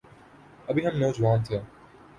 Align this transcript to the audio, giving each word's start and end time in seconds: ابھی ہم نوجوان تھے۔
ابھی 0.69 0.81
ہم 0.87 0.95
نوجوان 0.97 1.39
تھے۔ 1.43 1.57